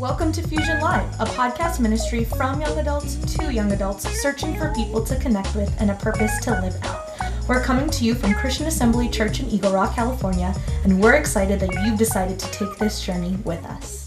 Welcome 0.00 0.32
to 0.32 0.42
Fusion 0.42 0.80
Live, 0.80 1.08
a 1.20 1.26
podcast 1.26 1.78
ministry 1.78 2.24
from 2.24 2.60
young 2.60 2.76
adults 2.76 3.14
to 3.36 3.52
young 3.52 3.70
adults 3.70 4.08
searching 4.20 4.56
for 4.56 4.74
people 4.74 5.04
to 5.04 5.14
connect 5.16 5.54
with 5.54 5.72
and 5.80 5.92
a 5.92 5.94
purpose 5.94 6.40
to 6.44 6.50
live 6.60 6.76
out. 6.82 7.08
We're 7.48 7.62
coming 7.62 7.88
to 7.90 8.04
you 8.04 8.16
from 8.16 8.34
Christian 8.34 8.66
Assembly 8.66 9.08
Church 9.08 9.38
in 9.38 9.48
Eagle 9.48 9.72
Rock, 9.72 9.94
California, 9.94 10.52
and 10.82 11.00
we're 11.00 11.14
excited 11.14 11.60
that 11.60 11.72
you've 11.84 11.98
decided 11.98 12.40
to 12.40 12.50
take 12.50 12.76
this 12.78 13.00
journey 13.00 13.36
with 13.44 13.64
us. 13.64 13.99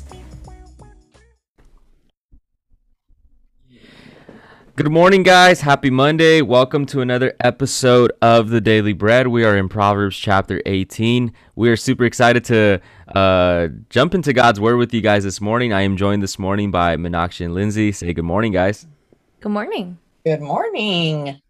Good 4.83 4.91
morning, 4.91 5.23
guys. 5.23 5.61
Happy 5.61 5.89
Monday. 5.89 6.41
Welcome 6.41 6.85
to 6.87 6.99
another 6.99 7.33
episode 7.39 8.11
of 8.21 8.49
the 8.49 8.59
Daily 8.59 8.91
Bread. 8.91 9.29
We 9.29 9.45
are 9.45 9.55
in 9.55 9.69
Proverbs 9.69 10.17
chapter 10.17 10.61
18. 10.65 11.31
We 11.55 11.69
are 11.69 11.77
super 11.77 12.03
excited 12.03 12.43
to 12.43 12.81
uh, 13.15 13.69
jump 13.89 14.13
into 14.13 14.33
God's 14.33 14.59
Word 14.59 14.75
with 14.75 14.93
you 14.93 14.99
guys 14.99 15.23
this 15.23 15.39
morning. 15.39 15.71
I 15.71 15.83
am 15.83 15.95
joined 15.95 16.21
this 16.21 16.37
morning 16.37 16.69
by 16.69 16.97
Meenakshi 16.97 17.45
and 17.45 17.53
Lindsay. 17.53 17.93
Say 17.93 18.11
good 18.11 18.25
morning, 18.25 18.51
guys. 18.51 18.85
Good 19.39 19.53
morning. 19.53 19.99
Good 20.25 20.41
morning. 20.41 21.41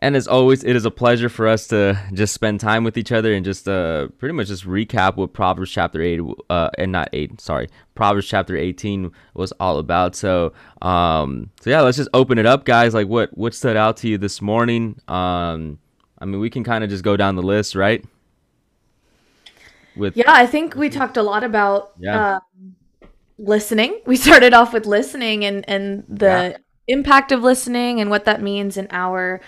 And 0.00 0.14
as 0.14 0.28
always, 0.28 0.62
it 0.62 0.76
is 0.76 0.84
a 0.84 0.92
pleasure 0.92 1.28
for 1.28 1.48
us 1.48 1.66
to 1.68 2.00
just 2.12 2.32
spend 2.32 2.60
time 2.60 2.84
with 2.84 2.96
each 2.96 3.10
other 3.10 3.34
and 3.34 3.44
just 3.44 3.68
uh, 3.68 4.06
pretty 4.18 4.32
much 4.32 4.46
just 4.46 4.64
recap 4.64 5.16
what 5.16 5.32
Proverbs 5.32 5.72
chapter 5.72 6.00
8, 6.00 6.20
uh, 6.48 6.70
and 6.78 6.92
not 6.92 7.08
8, 7.12 7.40
sorry, 7.40 7.68
Proverbs 7.96 8.28
chapter 8.28 8.56
18 8.56 9.10
was 9.34 9.50
all 9.58 9.78
about. 9.78 10.14
So, 10.14 10.52
um, 10.82 11.50
so 11.60 11.70
yeah, 11.70 11.80
let's 11.80 11.96
just 11.96 12.10
open 12.14 12.38
it 12.38 12.46
up, 12.46 12.64
guys. 12.64 12.94
Like, 12.94 13.08
what 13.08 13.36
what 13.36 13.54
stood 13.54 13.76
out 13.76 13.96
to 13.98 14.08
you 14.08 14.18
this 14.18 14.40
morning? 14.40 15.00
Um, 15.08 15.80
I 16.20 16.26
mean, 16.26 16.40
we 16.40 16.48
can 16.48 16.62
kind 16.62 16.84
of 16.84 16.90
just 16.90 17.02
go 17.02 17.16
down 17.16 17.34
the 17.34 17.42
list, 17.42 17.74
right? 17.74 18.04
With 19.96 20.16
yeah, 20.16 20.32
I 20.32 20.46
think 20.46 20.76
we 20.76 20.90
talked 20.90 21.16
a 21.16 21.22
lot 21.22 21.42
about 21.42 21.92
yeah. 21.98 22.36
Um, 22.36 22.76
listening. 23.36 24.00
We 24.06 24.16
started 24.16 24.54
off 24.54 24.72
with 24.72 24.86
listening 24.86 25.44
and 25.44 25.68
and 25.68 26.04
the 26.08 26.26
yeah. 26.52 26.56
impact 26.86 27.32
of 27.32 27.42
listening 27.42 28.00
and 28.00 28.10
what 28.10 28.26
that 28.26 28.40
means 28.42 28.76
in 28.76 28.86
our 28.92 29.40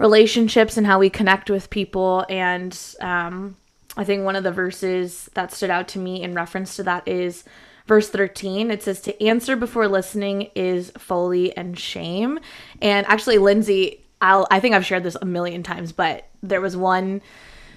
relationships 0.00 0.78
and 0.78 0.86
how 0.86 0.98
we 0.98 1.10
connect 1.10 1.50
with 1.50 1.68
people. 1.68 2.24
And 2.30 2.76
um, 3.00 3.56
I 3.96 4.04
think 4.04 4.24
one 4.24 4.34
of 4.34 4.42
the 4.42 4.50
verses 4.50 5.28
that 5.34 5.52
stood 5.52 5.68
out 5.68 5.88
to 5.88 5.98
me 5.98 6.22
in 6.22 6.34
reference 6.34 6.74
to 6.76 6.82
that 6.84 7.06
is 7.06 7.44
verse 7.86 8.08
13 8.08 8.70
it 8.70 8.84
says 8.84 9.00
to 9.00 9.20
answer 9.20 9.56
before 9.56 9.88
listening 9.88 10.42
is 10.54 10.92
folly 10.96 11.56
and 11.56 11.76
shame 11.76 12.38
and 12.80 13.04
actually 13.08 13.36
lindsay 13.38 14.00
I'll, 14.20 14.46
i 14.48 14.60
think 14.60 14.76
i've 14.76 14.86
shared 14.86 15.02
this 15.02 15.16
a 15.20 15.24
million 15.24 15.64
times 15.64 15.90
but 15.90 16.28
there 16.40 16.60
was 16.60 16.76
one 16.76 17.20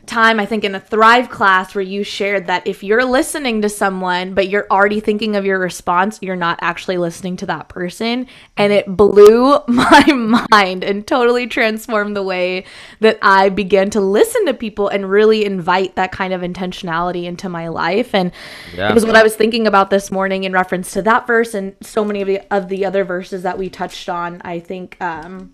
time 0.06 0.40
I 0.40 0.46
think 0.46 0.64
in 0.64 0.76
a 0.76 0.80
Thrive 0.80 1.30
class 1.30 1.74
where 1.74 1.84
you 1.84 2.04
shared 2.04 2.48
that 2.48 2.68
if 2.68 2.84
you're 2.84 3.06
listening 3.06 3.62
to 3.62 3.70
someone 3.70 4.34
but 4.34 4.50
you're 4.50 4.68
already 4.70 5.00
thinking 5.00 5.36
of 5.36 5.46
your 5.46 5.60
response, 5.60 6.20
you're 6.22 6.36
not 6.36 6.60
actually 6.62 6.98
listening 6.98 7.38
to 7.38 7.46
that 7.46 7.70
person. 7.70 8.28
And 8.58 8.74
it 8.74 8.86
blew 8.88 9.60
my 9.68 10.46
mind 10.52 10.84
and 10.84 11.08
totally 11.08 11.48
transformed 11.48 12.16
the 12.16 12.24
way 12.24 12.66
that 13.00 13.18
I 13.22 13.50
began 13.50 13.90
to 13.92 14.02
listen 14.02 14.46
to 14.46 14.54
people 14.54 14.90
and 14.90 15.10
really 15.10 15.46
invite 15.46 15.96
that 15.96 16.12
kind 16.12 16.34
of 16.34 16.42
intentionality 16.42 17.24
into 17.24 17.48
my 17.48 17.70
life. 17.70 18.14
And 18.14 18.32
yeah. 18.76 18.90
it 18.90 18.94
was 18.94 19.06
what 19.06 19.16
I 19.16 19.24
was 19.24 19.36
thinking 19.36 19.68
about 19.68 19.90
this 19.90 20.12
morning 20.12 20.44
in 20.44 20.52
reference 20.52 20.92
to 20.94 21.02
that 21.04 21.28
verse 21.28 21.54
and 21.54 21.76
so 21.82 22.04
many 22.04 22.22
of 22.22 22.28
the 22.28 22.42
of 22.54 22.68
the 22.68 22.86
other 22.86 23.04
verses 23.04 23.44
that 23.44 23.58
we 23.58 23.70
touched 23.70 24.10
on. 24.10 24.42
I 24.44 24.60
think 24.60 24.98
um 25.02 25.54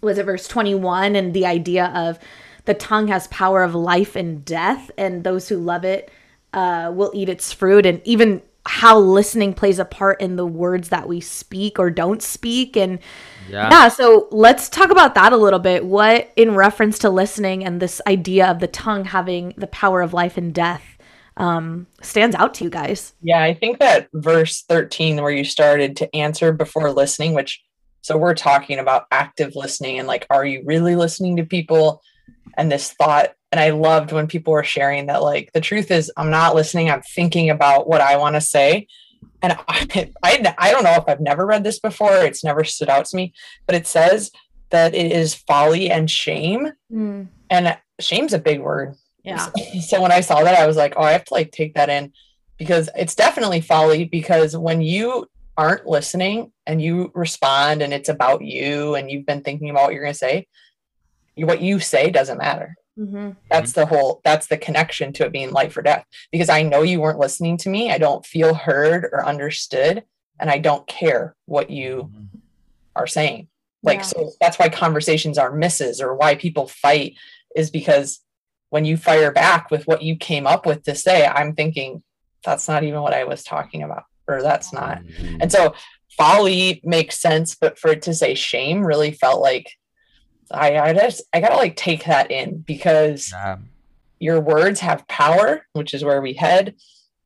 was 0.00 0.18
it 0.18 0.24
verse 0.24 0.46
21 0.46 1.16
and 1.16 1.34
the 1.34 1.46
idea 1.46 1.86
of 1.94 2.18
the 2.64 2.74
tongue 2.74 3.08
has 3.08 3.26
power 3.28 3.62
of 3.62 3.74
life 3.74 4.16
and 4.16 4.44
death, 4.44 4.90
and 4.96 5.24
those 5.24 5.48
who 5.48 5.56
love 5.56 5.84
it 5.84 6.10
uh, 6.52 6.92
will 6.94 7.10
eat 7.14 7.28
its 7.28 7.52
fruit. 7.52 7.86
And 7.86 8.00
even 8.04 8.42
how 8.66 8.98
listening 8.98 9.52
plays 9.52 9.78
a 9.78 9.84
part 9.84 10.20
in 10.20 10.36
the 10.36 10.46
words 10.46 10.88
that 10.88 11.06
we 11.06 11.20
speak 11.20 11.78
or 11.78 11.90
don't 11.90 12.22
speak. 12.22 12.76
And 12.76 12.98
yeah. 13.48 13.68
yeah, 13.70 13.88
so 13.88 14.26
let's 14.30 14.70
talk 14.70 14.90
about 14.90 15.14
that 15.16 15.34
a 15.34 15.36
little 15.36 15.58
bit. 15.58 15.84
What, 15.84 16.32
in 16.36 16.54
reference 16.54 16.98
to 17.00 17.10
listening 17.10 17.64
and 17.64 17.80
this 17.80 18.00
idea 18.06 18.46
of 18.50 18.60
the 18.60 18.66
tongue 18.66 19.04
having 19.04 19.52
the 19.58 19.66
power 19.66 20.00
of 20.00 20.14
life 20.14 20.38
and 20.38 20.54
death, 20.54 20.82
um, 21.36 21.86
stands 22.00 22.34
out 22.36 22.54
to 22.54 22.64
you 22.64 22.70
guys? 22.70 23.12
Yeah, 23.20 23.42
I 23.42 23.52
think 23.52 23.80
that 23.80 24.08
verse 24.14 24.62
13, 24.62 25.20
where 25.20 25.30
you 25.30 25.44
started 25.44 25.96
to 25.98 26.16
answer 26.16 26.52
before 26.52 26.90
listening, 26.90 27.34
which 27.34 27.62
so 28.00 28.16
we're 28.16 28.34
talking 28.34 28.78
about 28.78 29.06
active 29.10 29.56
listening 29.56 29.98
and 29.98 30.06
like, 30.06 30.26
are 30.30 30.44
you 30.44 30.62
really 30.66 30.94
listening 30.94 31.36
to 31.36 31.44
people? 31.44 32.02
And 32.56 32.70
this 32.70 32.92
thought. 32.92 33.30
And 33.52 33.60
i 33.60 33.70
loved 33.70 34.10
when 34.10 34.26
people 34.26 34.52
were 34.52 34.64
sharing 34.64 35.06
that 35.06 35.22
like 35.22 35.52
the 35.52 35.60
truth 35.60 35.92
is 35.92 36.10
i'm 36.16 36.30
not 36.30 36.56
listening 36.56 36.90
i'm 36.90 37.02
thinking 37.02 37.50
about 37.50 37.88
what 37.88 38.00
i 38.00 38.16
want 38.16 38.34
to 38.34 38.40
say. 38.40 38.88
And 39.42 39.52
I, 39.68 40.10
I, 40.24 40.54
I 40.58 40.72
don't 40.72 40.82
know 40.82 40.94
if 40.94 41.04
i've 41.06 41.20
never 41.20 41.46
read 41.46 41.62
this 41.62 41.78
before 41.78 42.16
it's 42.16 42.42
never 42.42 42.64
stood 42.64 42.88
out 42.88 43.04
to 43.06 43.16
me 43.16 43.32
but 43.66 43.76
it 43.76 43.86
says 43.86 44.32
that 44.70 44.92
it 44.94 45.12
is 45.12 45.34
folly 45.34 45.88
and 45.88 46.10
shame. 46.10 46.72
Mm. 46.92 47.28
and 47.48 47.78
shame's 48.00 48.32
a 48.32 48.40
big 48.40 48.60
word. 48.60 48.96
Yeah. 49.22 49.50
So 49.82 50.02
when 50.02 50.10
i 50.10 50.20
saw 50.20 50.42
that 50.42 50.58
i 50.58 50.66
was 50.66 50.76
like 50.76 50.94
oh 50.96 51.02
i 51.02 51.12
have 51.12 51.24
to 51.26 51.34
like 51.34 51.52
take 51.52 51.74
that 51.74 51.88
in 51.88 52.12
because 52.58 52.90
it's 52.96 53.14
definitely 53.14 53.60
folly 53.60 54.04
because 54.04 54.56
when 54.56 54.80
you 54.80 55.28
aren't 55.56 55.86
listening 55.86 56.50
and 56.66 56.82
you 56.82 57.12
respond 57.14 57.82
and 57.82 57.94
it's 57.94 58.08
about 58.08 58.42
you 58.42 58.96
and 58.96 59.10
you've 59.10 59.26
been 59.26 59.42
thinking 59.42 59.70
about 59.70 59.84
what 59.84 59.92
you're 59.92 60.02
going 60.02 60.12
to 60.12 60.18
say 60.18 60.48
what 61.36 61.60
you 61.60 61.80
say 61.80 62.10
doesn't 62.10 62.38
matter. 62.38 62.76
Mm-hmm. 62.98 63.30
That's 63.50 63.72
the 63.72 63.86
whole, 63.86 64.20
that's 64.24 64.46
the 64.46 64.56
connection 64.56 65.12
to 65.14 65.24
it 65.24 65.32
being 65.32 65.50
life 65.50 65.76
or 65.76 65.82
death. 65.82 66.04
Because 66.30 66.48
I 66.48 66.62
know 66.62 66.82
you 66.82 67.00
weren't 67.00 67.18
listening 67.18 67.56
to 67.58 67.68
me. 67.68 67.90
I 67.90 67.98
don't 67.98 68.24
feel 68.24 68.54
heard 68.54 69.04
or 69.04 69.26
understood. 69.26 70.04
And 70.38 70.50
I 70.50 70.58
don't 70.58 70.86
care 70.86 71.34
what 71.46 71.70
you 71.70 72.10
mm-hmm. 72.12 72.38
are 72.96 73.06
saying. 73.06 73.48
Like, 73.82 73.98
yeah. 73.98 74.04
so 74.04 74.30
that's 74.40 74.58
why 74.58 74.68
conversations 74.68 75.38
are 75.38 75.54
misses 75.54 76.00
or 76.00 76.14
why 76.14 76.34
people 76.36 76.66
fight 76.66 77.16
is 77.54 77.70
because 77.70 78.20
when 78.70 78.84
you 78.84 78.96
fire 78.96 79.30
back 79.30 79.70
with 79.70 79.86
what 79.86 80.02
you 80.02 80.16
came 80.16 80.46
up 80.46 80.66
with 80.66 80.82
to 80.84 80.94
say, 80.94 81.26
I'm 81.26 81.54
thinking, 81.54 82.02
that's 82.44 82.66
not 82.66 82.82
even 82.82 83.00
what 83.02 83.14
I 83.14 83.24
was 83.24 83.44
talking 83.44 83.82
about, 83.82 84.04
or 84.26 84.42
that's 84.42 84.72
not. 84.72 85.02
Mm-hmm. 85.02 85.38
And 85.42 85.52
so 85.52 85.74
folly 86.16 86.80
makes 86.84 87.18
sense, 87.18 87.54
but 87.54 87.78
for 87.78 87.90
it 87.92 88.02
to 88.02 88.14
say 88.14 88.34
shame 88.34 88.84
really 88.84 89.12
felt 89.12 89.40
like 89.40 89.70
I 90.50 90.78
I 90.78 90.92
just 90.92 91.22
I 91.32 91.40
gotta 91.40 91.56
like 91.56 91.76
take 91.76 92.04
that 92.04 92.30
in 92.30 92.58
because 92.58 93.30
yeah. 93.32 93.58
your 94.18 94.40
words 94.40 94.80
have 94.80 95.06
power, 95.08 95.66
which 95.72 95.94
is 95.94 96.04
where 96.04 96.20
we 96.20 96.34
head, 96.34 96.74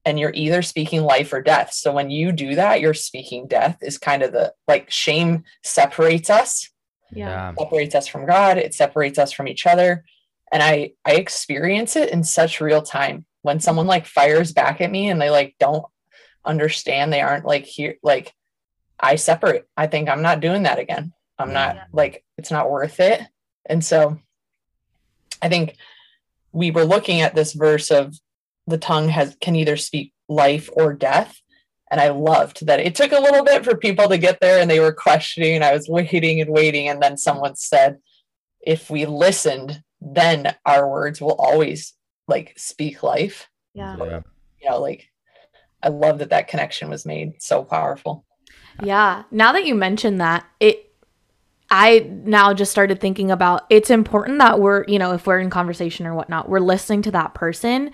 and 0.04 0.18
you're 0.18 0.32
either 0.34 0.62
speaking 0.62 1.02
life 1.02 1.32
or 1.32 1.42
death. 1.42 1.72
So 1.72 1.92
when 1.92 2.10
you 2.10 2.32
do 2.32 2.54
that, 2.54 2.80
you're 2.80 2.94
speaking 2.94 3.46
death. 3.46 3.78
Is 3.82 3.98
kind 3.98 4.22
of 4.22 4.32
the 4.32 4.54
like 4.66 4.90
shame 4.90 5.44
separates 5.62 6.30
us. 6.30 6.70
Yeah. 7.10 7.54
Separates 7.58 7.94
us 7.94 8.06
from 8.06 8.26
God. 8.26 8.58
It 8.58 8.74
separates 8.74 9.18
us 9.18 9.32
from 9.32 9.48
each 9.48 9.66
other. 9.66 10.04
And 10.52 10.62
I 10.62 10.92
I 11.04 11.12
experience 11.12 11.96
it 11.96 12.10
in 12.10 12.24
such 12.24 12.60
real 12.60 12.82
time 12.82 13.24
when 13.42 13.60
someone 13.60 13.86
like 13.86 14.06
fires 14.06 14.52
back 14.52 14.80
at 14.80 14.90
me 14.90 15.08
and 15.08 15.20
they 15.20 15.30
like 15.30 15.54
don't 15.58 15.84
understand. 16.44 17.12
They 17.12 17.20
aren't 17.20 17.44
like 17.44 17.64
here 17.64 17.96
like 18.02 18.34
I 19.00 19.16
separate. 19.16 19.66
I 19.76 19.86
think 19.86 20.08
I'm 20.08 20.22
not 20.22 20.40
doing 20.40 20.64
that 20.64 20.78
again. 20.78 21.12
I'm 21.38 21.53
not 21.53 21.76
yeah. 21.76 21.84
like 21.93 22.25
it's 22.37 22.50
not 22.50 22.71
worth 22.71 23.00
it. 23.00 23.21
And 23.66 23.84
so 23.84 24.19
I 25.41 25.49
think 25.49 25.76
we 26.53 26.71
were 26.71 26.84
looking 26.84 27.21
at 27.21 27.34
this 27.34 27.53
verse 27.53 27.91
of 27.91 28.19
the 28.66 28.78
tongue 28.78 29.09
has 29.09 29.37
can 29.41 29.56
either 29.56 29.76
speak 29.76 30.12
life 30.28 30.69
or 30.72 30.93
death. 30.93 31.41
And 31.91 32.00
I 32.00 32.10
loved 32.10 32.66
that 32.66 32.81
it 32.81 32.94
took 32.94 33.12
a 33.12 33.21
little 33.21 33.44
bit 33.44 33.65
for 33.65 33.76
people 33.76 34.09
to 34.09 34.19
get 34.19 34.41
there 34.41 34.60
and 34.60 34.71
they 34.71 34.81
were 34.81 34.93
questioning. 34.93 35.54
And 35.54 35.65
I 35.65 35.72
was 35.72 35.88
waiting 35.88 36.41
and 36.41 36.50
waiting. 36.50 36.88
And 36.88 37.03
then 37.03 37.16
someone 37.16 37.56
said, 37.56 37.99
if 38.60 38.91
we 38.91 39.06
listened, 39.06 39.82
then 40.00 40.55
our 40.66 40.88
words 40.88 41.20
will 41.20 41.34
always 41.34 41.94
like 42.26 42.55
speak 42.59 43.03
life. 43.03 43.49
Yeah. 43.73 43.96
yeah. 43.99 44.20
You 44.61 44.70
know, 44.70 44.81
like 44.81 45.08
I 45.82 45.88
love 45.88 46.19
that 46.19 46.31
that 46.31 46.49
connection 46.49 46.91
was 46.91 47.06
made 47.06 47.43
so 47.43 47.64
powerful. 47.64 48.26
Yeah. 48.82 49.23
Now 49.31 49.52
that 49.52 49.64
you 49.64 49.75
mentioned 49.75 50.20
that, 50.20 50.44
it 50.61 50.88
I 51.70 52.11
now 52.25 52.55
just 52.55 52.70
started 52.70 53.00
thinking 53.00 53.31
about 53.31 53.67
it's 53.69 53.91
important 53.91 54.38
that 54.38 54.59
we're, 54.59 54.85
you 54.88 54.99
know, 54.99 55.12
if 55.12 55.26
we're 55.26 55.38
in 55.38 55.50
conversation 55.50 56.06
or 56.06 56.15
whatnot, 56.15 56.49
we're 56.49 56.61
listening 56.61 57.03
to 57.03 57.11
that 57.11 57.35
person 57.35 57.91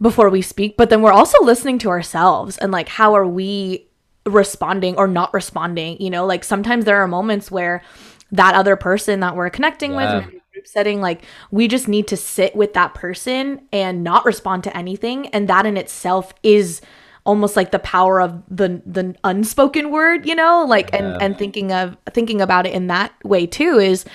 before 0.00 0.28
we 0.28 0.42
speak, 0.42 0.76
but 0.76 0.90
then 0.90 1.02
we're 1.02 1.12
also 1.12 1.42
listening 1.42 1.78
to 1.80 1.88
ourselves 1.88 2.58
and 2.58 2.70
like, 2.70 2.88
how 2.88 3.14
are 3.14 3.26
we 3.26 3.88
responding 4.26 4.96
or 4.96 5.08
not 5.08 5.32
responding? 5.32 6.00
You 6.00 6.10
know, 6.10 6.26
like 6.26 6.44
sometimes 6.44 6.84
there 6.84 6.98
are 6.98 7.08
moments 7.08 7.50
where 7.50 7.82
that 8.30 8.54
other 8.54 8.76
person 8.76 9.20
that 9.20 9.34
we're 9.34 9.50
connecting 9.50 9.92
yeah. 9.92 10.18
with 10.18 10.30
group 10.52 10.66
setting, 10.66 11.00
like 11.00 11.24
we 11.50 11.66
just 11.66 11.88
need 11.88 12.06
to 12.08 12.16
sit 12.16 12.54
with 12.54 12.74
that 12.74 12.94
person 12.94 13.66
and 13.72 14.04
not 14.04 14.24
respond 14.24 14.64
to 14.64 14.76
anything. 14.76 15.28
And 15.28 15.48
that 15.48 15.66
in 15.66 15.76
itself 15.76 16.34
is 16.42 16.80
almost 17.28 17.56
like 17.56 17.70
the 17.72 17.78
power 17.78 18.22
of 18.22 18.42
the 18.48 18.80
the 18.86 19.14
unspoken 19.22 19.90
word 19.90 20.26
you 20.26 20.34
know 20.34 20.64
like 20.66 20.90
yeah. 20.92 21.04
and 21.04 21.22
and 21.22 21.38
thinking 21.38 21.70
of 21.70 21.94
thinking 22.12 22.40
about 22.40 22.66
it 22.66 22.72
in 22.72 22.86
that 22.86 23.12
way 23.22 23.46
too 23.46 23.78
is 23.78 24.06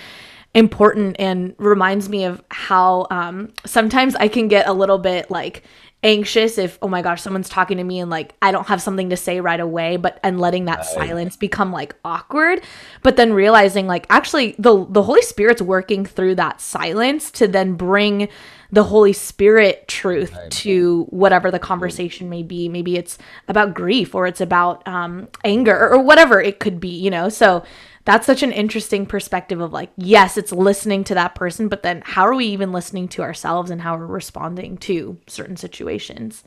important 0.56 1.16
and 1.20 1.54
reminds 1.60 2.10
me 2.10 2.24
of 2.24 2.44
how 2.50 3.06
um 3.12 3.54
sometimes 3.68 4.16
i 4.16 4.28
can 4.28 4.48
get 4.48 4.68
a 4.68 4.74
little 4.74 4.98
bit 4.98 5.30
like 5.30 5.62
anxious 6.04 6.58
if 6.58 6.80
oh 6.82 6.88
my 6.88 7.04
gosh 7.04 7.22
someone's 7.22 7.48
talking 7.48 7.78
to 7.78 7.84
me 7.84 8.00
and 8.00 8.10
like 8.10 8.34
i 8.42 8.52
don't 8.52 8.68
have 8.68 8.82
something 8.82 9.12
to 9.12 9.16
say 9.16 9.40
right 9.40 9.60
away 9.60 9.96
but 9.96 10.20
and 10.24 10.40
letting 10.40 10.66
that 10.66 10.80
right. 10.80 10.86
silence 10.88 11.38
become 11.38 11.72
like 11.72 11.96
awkward 12.04 12.62
but 13.04 13.16
then 13.16 13.32
realizing 13.32 13.86
like 13.86 14.08
actually 14.10 14.56
the 14.58 14.86
the 14.90 15.04
holy 15.04 15.22
spirit's 15.22 15.62
working 15.62 16.04
through 16.04 16.34
that 16.34 16.60
silence 16.60 17.30
to 17.30 17.48
then 17.48 17.76
bring 17.76 18.28
the 18.74 18.84
holy 18.84 19.14
spirit 19.14 19.88
truth 19.88 20.34
right. 20.34 20.50
to 20.50 21.04
whatever 21.12 21.52
the 21.52 21.60
conversation 21.60 22.28
may 22.28 22.42
be 22.42 22.68
maybe 22.68 22.98
it's 22.98 23.20
about 23.48 23.76
grief 23.76 24.16
or 24.16 24.26
it's 24.26 24.42
about 24.42 24.86
um, 24.88 25.28
anger 25.44 25.90
or 25.90 26.02
whatever 26.02 26.42
it 26.42 26.60
could 26.60 26.80
be 26.80 26.90
you 26.90 27.12
know 27.12 27.30
so 27.30 27.64
that's 28.06 28.26
such 28.26 28.42
an 28.42 28.52
interesting 28.52 29.06
perspective 29.06 29.62
of 29.62 29.72
like 29.72 29.92
yes 29.96 30.38
it's 30.38 30.52
listening 30.52 31.04
to 31.04 31.14
that 31.14 31.36
person 31.36 31.68
but 31.68 31.84
then 31.84 32.02
how 32.04 32.24
are 32.24 32.34
we 32.34 32.48
even 32.48 32.72
listening 32.72 33.08
to 33.08 33.22
ourselves 33.22 33.70
and 33.70 33.80
how 33.80 33.96
we're 33.96 34.08
responding 34.08 34.76
to 34.76 35.20
certain 35.28 35.56
situations 35.56 36.44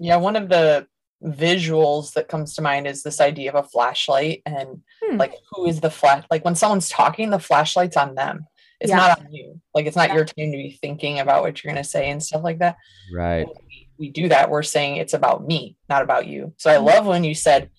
yeah 0.00 0.16
one 0.16 0.34
of 0.34 0.48
the 0.48 0.84
visuals 1.22 2.12
that 2.12 2.28
comes 2.28 2.54
to 2.54 2.62
mind 2.62 2.88
is 2.88 3.04
this 3.04 3.20
idea 3.20 3.50
of 3.50 3.54
a 3.64 3.68
flashlight 3.68 4.42
and 4.46 4.82
hmm. 5.02 5.16
like 5.16 5.34
who 5.52 5.66
is 5.66 5.80
the 5.80 5.90
flash 5.90 6.24
like 6.28 6.44
when 6.44 6.56
someone's 6.56 6.88
talking 6.88 7.30
the 7.30 7.38
flashlight's 7.38 7.96
on 7.96 8.16
them 8.16 8.46
it's 8.80 8.90
yeah. 8.90 8.96
not 8.96 9.20
on 9.20 9.32
you 9.32 9.60
like 9.74 9.86
it's 9.86 9.96
not 9.96 10.08
yeah. 10.08 10.14
your 10.16 10.24
time 10.24 10.52
to 10.52 10.56
be 10.56 10.78
thinking 10.80 11.18
about 11.18 11.42
what 11.42 11.62
you're 11.62 11.72
going 11.72 11.82
to 11.82 11.88
say 11.88 12.10
and 12.10 12.22
stuff 12.22 12.42
like 12.42 12.58
that 12.58 12.76
right 13.12 13.46
we, 13.66 13.88
we 13.98 14.10
do 14.10 14.28
that 14.28 14.50
we're 14.50 14.62
saying 14.62 14.96
it's 14.96 15.14
about 15.14 15.46
me 15.46 15.76
not 15.88 16.02
about 16.02 16.26
you 16.26 16.52
so 16.56 16.70
i 16.70 16.76
hmm. 16.76 16.84
love 16.84 17.06
when 17.06 17.24
you 17.24 17.34
said 17.34 17.70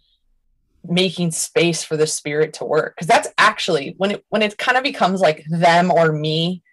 making 0.88 1.32
space 1.32 1.84
for 1.84 1.98
the 1.98 2.08
spirit 2.08 2.54
to 2.54 2.66
work 2.66 2.96
because 2.96 3.08
that's 3.08 3.28
actually 3.38 3.96
when 3.98 4.12
it 4.12 4.26
when 4.30 4.42
it 4.42 4.58
kind 4.58 4.78
of 4.78 4.84
becomes 4.84 5.20
like 5.20 5.44
them 5.50 5.92
or 5.92 6.12
me 6.12 6.64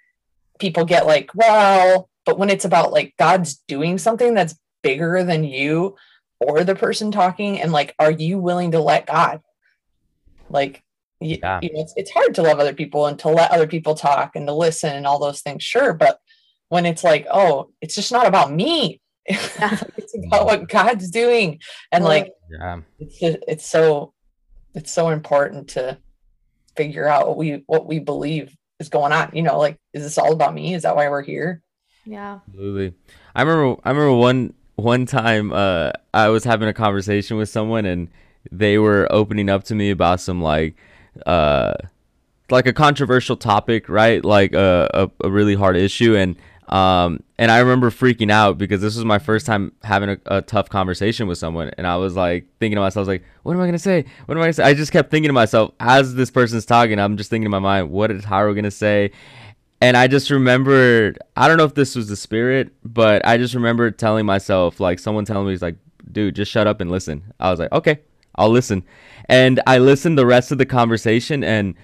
people 0.58 0.84
get 0.84 1.06
like 1.06 1.31
well 1.34 2.08
but 2.25 2.38
when 2.38 2.50
it's 2.50 2.64
about 2.64 2.93
like 2.93 3.14
god's 3.19 3.56
doing 3.67 3.99
something 3.99 4.32
that's 4.32 4.58
bigger 4.82 5.25
than 5.25 5.43
you 5.43 5.96
or 6.40 6.62
the 6.62 6.76
person 6.76 7.11
talking 7.11 7.61
and 7.61 7.73
like 7.73 7.94
are 7.99 8.12
you 8.12 8.38
willing 8.38 8.70
to 8.70 8.81
let 8.81 9.06
god 9.06 9.40
like 10.49 10.84
yeah. 11.21 11.61
you 11.63 11.73
know, 11.73 11.81
it's, 11.81 11.95
it's 11.97 12.11
hard 12.11 12.35
to 12.35 12.43
love 12.43 12.59
other 12.59 12.75
people 12.75 13.07
and 13.07 13.19
to 13.19 13.29
let 13.29 13.51
other 13.51 13.67
people 13.67 13.95
talk 13.95 14.37
and 14.37 14.47
to 14.47 14.53
listen 14.53 14.95
and 14.95 15.07
all 15.07 15.19
those 15.19 15.41
things 15.41 15.63
sure 15.63 15.93
but 15.93 16.19
when 16.69 16.85
it's 16.85 17.05
like 17.05 17.27
oh 17.33 17.71
it's 17.81 17.95
just 17.95 18.13
not 18.13 18.27
about 18.27 18.53
me 18.53 19.01
it's 19.29 20.15
about 20.27 20.47
what 20.47 20.69
God's 20.69 21.11
doing. 21.11 21.61
And 21.91 22.05
like 22.05 22.33
yeah. 22.51 22.81
it's 22.99 23.19
just, 23.19 23.39
it's 23.49 23.67
so 23.69 24.13
it's 24.75 24.93
so 24.93 25.09
important 25.09 25.69
to 25.71 25.99
figure 26.77 27.09
out 27.09 27.27
what 27.27 27.37
we 27.37 27.65
what 27.67 27.87
we 27.87 27.99
believe 27.99 28.57
is 28.79 28.89
going 28.89 29.12
on. 29.12 29.31
You 29.33 29.43
know, 29.43 29.59
like 29.59 29.79
is 29.93 30.05
this 30.05 30.19
all 30.19 30.33
about 30.33 30.55
me? 30.55 30.75
Is 30.75 30.83
that 30.83 30.95
why 30.95 31.09
we're 31.09 31.23
here? 31.23 31.62
Yeah. 32.05 32.39
Absolutely. 32.47 32.95
I 33.35 33.43
remember 33.43 33.81
I 33.85 33.91
remember 33.91 34.12
one 34.12 34.55
one 34.77 35.07
time 35.07 35.53
uh 35.53 35.91
I 36.15 36.29
was 36.29 36.45
having 36.45 36.69
a 36.69 36.75
conversation 36.75 37.37
with 37.37 37.49
someone 37.49 37.85
and 37.85 38.09
they 38.53 38.79
were 38.79 39.09
opening 39.11 39.51
up 39.51 39.65
to 39.65 39.75
me 39.75 39.91
about 39.91 40.21
some 40.21 40.41
like 40.41 40.77
uh 41.25 41.75
like 42.51 42.67
a 42.67 42.73
controversial 42.73 43.37
topic, 43.37 43.89
right? 43.89 44.25
Like 44.25 44.53
a, 44.53 44.89
a, 44.95 45.27
a 45.27 45.31
really 45.31 45.55
hard 45.55 45.77
issue 45.77 46.17
and 46.17 46.37
um, 46.69 47.23
and 47.39 47.51
I 47.53 47.59
remember 47.59 47.91
freaking 47.91 48.31
out 48.31 48.59
because 48.59 48.81
this 48.81 48.97
was 48.97 49.05
my 49.05 49.21
first 49.21 49.47
time 49.47 49.73
having 49.85 50.11
a, 50.11 50.19
a, 50.27 50.43
tough 50.43 50.69
conversation 50.69 51.29
with 51.29 51.39
someone. 51.39 51.71
And 51.79 51.87
I 51.87 51.97
was 51.97 52.17
like 52.17 52.47
thinking 52.59 52.75
to 52.75 52.81
myself, 52.81 53.07
like, 53.07 53.23
what 53.45 53.55
am 53.55 53.61
I 53.61 53.71
to 53.71 53.79
say? 53.79 54.05
What 54.27 54.37
am 54.37 54.43
I 54.43 54.49
to 54.49 54.53
say? 54.53 54.65
I 54.65 54.75
just 54.75 54.91
kept 54.91 55.11
thinking 55.11 55.29
to 55.29 55.33
myself, 55.33 55.73
as 55.79 56.17
this 56.17 56.31
person's 56.31 56.67
talking, 56.67 56.99
I'm 56.99 57.17
just 57.17 57.31
thinking 57.31 57.45
in 57.45 57.53
my 57.53 57.61
mind, 57.61 57.91
what 57.91 58.11
is 58.11 58.25
Hiro 58.25 58.53
to 58.53 58.71
say? 58.73 59.12
And 59.81 59.97
I 59.97 60.09
just 60.09 60.29
remembered, 60.31 61.21
I 61.37 61.47
don't 61.47 61.57
know 61.57 61.65
if 61.65 61.75
this 61.75 61.95
was 61.95 62.09
the 62.09 62.17
spirit, 62.17 62.73
but 62.83 63.25
I 63.25 63.37
just 63.37 63.55
remember 63.55 63.91
telling 63.93 64.27
myself, 64.27 64.81
like, 64.81 64.99
someone 64.99 65.25
telling 65.25 65.47
me, 65.47 65.53
he's 65.53 65.62
like, 65.62 65.77
dude, 66.11 66.35
just 66.35 66.51
shut 66.51 66.67
up 66.67 66.81
and 66.81 66.91
listen. 66.91 67.33
I 67.39 67.51
was 67.51 67.61
like, 67.61 67.71
okay, 67.71 68.01
I'll 68.37 68.50
listen. 68.50 68.85
And 69.29 69.61
I 69.67 69.79
listened 69.79 70.19
the 70.19 70.27
rest 70.27 70.53
of 70.53 70.59
the 70.59 70.67
conversation 70.67 71.43
and, 71.43 71.75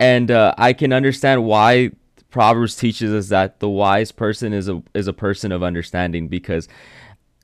and 0.00 0.30
uh, 0.30 0.54
I 0.56 0.72
can 0.72 0.92
understand 0.92 1.44
why 1.44 1.90
Proverbs 2.30 2.76
teaches 2.76 3.12
us 3.12 3.28
that 3.28 3.60
the 3.60 3.68
wise 3.68 4.12
person 4.12 4.52
is 4.52 4.68
a 4.68 4.82
is 4.94 5.08
a 5.08 5.12
person 5.12 5.50
of 5.50 5.62
understanding 5.62 6.28
because 6.28 6.68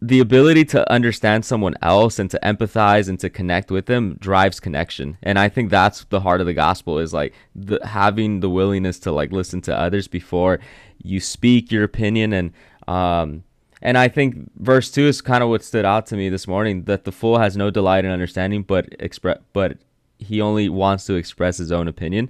the 0.03 0.21
ability 0.21 0.67
to 0.67 0.93
understand 0.93 1.45
someone 1.45 1.75
else 1.81 2.19
and 2.19 2.31
to 2.31 2.39
empathize 2.43 3.09
and 3.09 3.19
to 3.21 3.31
connect 3.31 3.71
with 3.71 3.87
them 3.87 4.17
drives 4.21 4.61
connection 4.61 5.17
and 5.23 5.39
i 5.39 5.49
think 5.49 5.71
that's 5.71 6.05
the 6.05 6.21
heart 6.21 6.41
of 6.41 6.47
the 6.47 6.53
gospel 6.53 6.99
is 6.99 7.15
like 7.15 7.33
the, 7.55 7.81
having 7.87 8.41
the 8.41 8.51
willingness 8.51 8.99
to 8.99 9.11
like 9.11 9.33
listen 9.33 9.63
to 9.63 9.75
others 9.75 10.07
before 10.07 10.61
you 11.03 11.21
speak 11.21 11.73
your 11.73 11.85
opinion 11.85 12.33
and 12.35 12.53
um 12.87 13.45
and 13.85 13.97
i 13.97 14.09
think 14.09 14.51
verse 14.57 14.91
2 14.91 15.07
is 15.07 15.21
kind 15.21 15.43
of 15.43 15.49
what 15.49 15.63
stood 15.63 15.85
out 15.85 16.07
to 16.07 16.17
me 16.17 16.29
this 16.29 16.49
morning 16.49 16.85
that 16.85 17.05
the 17.05 17.13
fool 17.13 17.39
has 17.39 17.57
no 17.57 17.71
delight 17.71 18.05
in 18.05 18.11
understanding 18.11 18.63
but 18.63 18.89
express 18.99 19.39
but 19.53 19.79
he 20.19 20.41
only 20.41 20.69
wants 20.69 21.05
to 21.07 21.15
express 21.15 21.59
his 21.59 21.71
own 21.71 21.87
opinion 21.87 22.29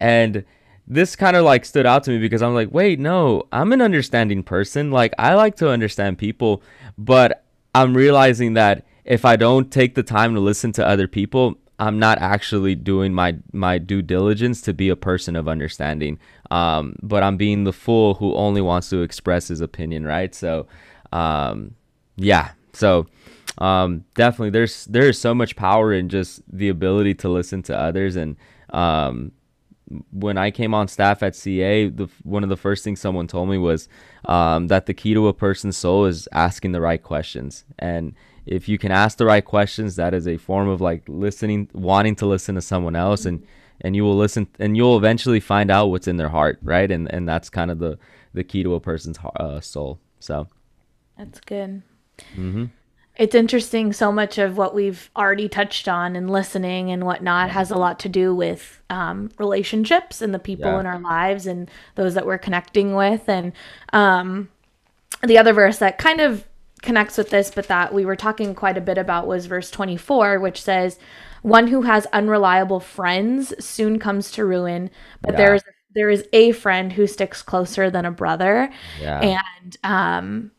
and 0.00 0.44
this 0.86 1.16
kind 1.16 1.36
of 1.36 1.44
like 1.44 1.64
stood 1.64 1.86
out 1.86 2.04
to 2.04 2.10
me 2.10 2.18
because 2.18 2.42
I'm 2.42 2.54
like, 2.54 2.72
wait, 2.72 3.00
no, 3.00 3.42
I'm 3.52 3.72
an 3.72 3.82
understanding 3.82 4.42
person. 4.42 4.90
Like, 4.90 5.12
I 5.18 5.34
like 5.34 5.56
to 5.56 5.70
understand 5.70 6.18
people, 6.18 6.62
but 6.96 7.44
I'm 7.74 7.94
realizing 7.94 8.54
that 8.54 8.86
if 9.04 9.24
I 9.24 9.36
don't 9.36 9.70
take 9.70 9.94
the 9.94 10.02
time 10.02 10.34
to 10.34 10.40
listen 10.40 10.72
to 10.72 10.86
other 10.86 11.08
people, 11.08 11.56
I'm 11.78 11.98
not 11.98 12.18
actually 12.18 12.74
doing 12.74 13.12
my 13.12 13.36
my 13.52 13.78
due 13.78 14.02
diligence 14.02 14.62
to 14.62 14.72
be 14.72 14.88
a 14.88 14.96
person 14.96 15.36
of 15.36 15.48
understanding. 15.48 16.18
Um, 16.50 16.96
but 17.02 17.22
I'm 17.22 17.36
being 17.36 17.64
the 17.64 17.72
fool 17.72 18.14
who 18.14 18.34
only 18.34 18.60
wants 18.60 18.88
to 18.90 19.02
express 19.02 19.48
his 19.48 19.60
opinion, 19.60 20.04
right? 20.04 20.34
So, 20.34 20.66
um, 21.12 21.74
yeah. 22.16 22.52
So, 22.72 23.06
um, 23.58 24.04
definitely, 24.14 24.50
there's 24.50 24.86
there's 24.86 25.18
so 25.18 25.34
much 25.34 25.56
power 25.56 25.92
in 25.92 26.08
just 26.08 26.42
the 26.50 26.68
ability 26.68 27.14
to 27.14 27.28
listen 27.28 27.62
to 27.64 27.78
others 27.78 28.16
and 28.16 28.36
um, 28.70 29.32
when 30.10 30.36
I 30.36 30.50
came 30.50 30.74
on 30.74 30.88
staff 30.88 31.22
at 31.22 31.36
CA, 31.36 31.88
the 31.88 32.08
one 32.24 32.42
of 32.42 32.48
the 32.48 32.56
first 32.56 32.82
things 32.82 33.00
someone 33.00 33.26
told 33.26 33.48
me 33.48 33.58
was 33.58 33.88
um, 34.24 34.66
that 34.68 34.86
the 34.86 34.94
key 34.94 35.14
to 35.14 35.28
a 35.28 35.32
person's 35.32 35.76
soul 35.76 36.06
is 36.06 36.28
asking 36.32 36.72
the 36.72 36.80
right 36.80 37.02
questions. 37.02 37.64
And 37.78 38.14
if 38.46 38.68
you 38.68 38.78
can 38.78 38.92
ask 38.92 39.18
the 39.18 39.26
right 39.26 39.44
questions, 39.44 39.96
that 39.96 40.14
is 40.14 40.26
a 40.26 40.36
form 40.36 40.68
of 40.68 40.80
like 40.80 41.02
listening, 41.08 41.68
wanting 41.72 42.16
to 42.16 42.26
listen 42.26 42.54
to 42.54 42.62
someone 42.62 42.96
else, 42.96 43.26
and 43.26 43.44
and 43.80 43.94
you 43.94 44.04
will 44.04 44.16
listen, 44.16 44.48
and 44.58 44.76
you'll 44.76 44.96
eventually 44.96 45.40
find 45.40 45.70
out 45.70 45.88
what's 45.88 46.08
in 46.08 46.16
their 46.16 46.28
heart, 46.28 46.58
right? 46.62 46.90
And 46.90 47.12
and 47.12 47.28
that's 47.28 47.50
kind 47.50 47.70
of 47.70 47.78
the 47.78 47.98
the 48.32 48.44
key 48.44 48.62
to 48.62 48.74
a 48.74 48.80
person's 48.80 49.18
uh, 49.36 49.60
soul. 49.60 49.98
So 50.20 50.48
that's 51.16 51.40
good. 51.40 51.82
Mm-hmm 52.32 52.66
it's 53.16 53.34
interesting 53.34 53.92
so 53.92 54.12
much 54.12 54.36
of 54.36 54.58
what 54.58 54.74
we've 54.74 55.10
already 55.16 55.48
touched 55.48 55.88
on 55.88 56.16
and 56.16 56.30
listening 56.30 56.90
and 56.90 57.04
whatnot 57.04 57.50
has 57.50 57.70
a 57.70 57.76
lot 57.76 57.98
to 58.00 58.08
do 58.08 58.34
with 58.34 58.82
um, 58.90 59.30
relationships 59.38 60.20
and 60.20 60.34
the 60.34 60.38
people 60.38 60.70
yeah. 60.70 60.80
in 60.80 60.86
our 60.86 61.00
lives 61.00 61.46
and 61.46 61.70
those 61.94 62.14
that 62.14 62.26
we're 62.26 62.38
connecting 62.38 62.94
with 62.94 63.28
and 63.28 63.52
um, 63.92 64.48
the 65.24 65.38
other 65.38 65.54
verse 65.54 65.78
that 65.78 65.96
kind 65.96 66.20
of 66.20 66.46
connects 66.86 67.18
with 67.18 67.30
this 67.30 67.50
but 67.54 67.68
that 67.68 67.92
we 67.92 68.04
were 68.04 68.16
talking 68.16 68.54
quite 68.54 68.78
a 68.78 68.80
bit 68.80 68.96
about 68.96 69.26
was 69.26 69.46
verse 69.46 69.70
24 69.70 70.40
which 70.40 70.62
says 70.62 70.98
one 71.42 71.66
who 71.66 71.82
has 71.82 72.06
unreliable 72.06 72.80
friends 72.80 73.52
soon 73.64 73.98
comes 73.98 74.30
to 74.30 74.44
ruin 74.44 74.90
but 75.20 75.32
yeah. 75.32 75.36
there's 75.36 75.62
there 75.94 76.10
is 76.10 76.26
a 76.32 76.52
friend 76.52 76.92
who 76.92 77.06
sticks 77.06 77.42
closer 77.42 77.90
than 77.90 78.04
a 78.04 78.10
brother 78.10 78.70
yeah. 79.00 79.20
and 79.20 79.76
um 79.84 80.50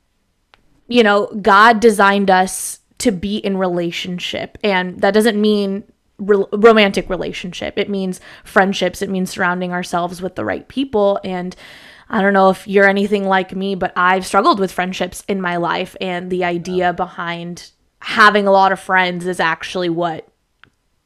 you 0.88 1.04
know, 1.04 1.28
God 1.42 1.80
designed 1.80 2.30
us 2.32 2.80
to 3.00 3.12
be 3.12 3.38
in 3.38 3.58
relationship. 3.58 4.58
And 4.64 5.00
that 5.02 5.14
doesn't 5.14 5.40
mean 5.40 5.84
re- 6.18 6.46
romantic 6.52 7.10
relationship. 7.10 7.74
It 7.78 7.90
means 7.90 8.20
friendships. 8.44 9.02
It 9.02 9.10
means 9.10 9.30
surrounding 9.30 9.72
ourselves 9.72 10.22
with 10.22 10.36
the 10.36 10.46
right 10.46 10.68
people. 10.68 11.20
And 11.24 11.56
I 12.10 12.22
don't 12.22 12.34
know 12.34 12.50
if 12.50 12.68
you're 12.68 12.88
anything 12.88 13.26
like 13.26 13.56
me, 13.56 13.76
but 13.76 13.94
I've 13.96 14.26
struggled 14.26 14.60
with 14.60 14.72
friendships 14.72 15.24
in 15.28 15.42
my 15.42 15.58
life. 15.58 15.96
And 16.00 16.30
the 16.30 16.44
idea 16.44 16.94
behind 16.94 17.72
having 18.00 18.48
a 18.48 18.52
lot 18.52 18.72
of 18.72 18.80
friends 18.80 19.26
is 19.26 19.40
actually 19.40 19.90
what 19.90 20.28